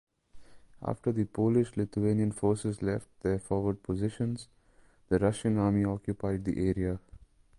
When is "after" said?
0.81-1.11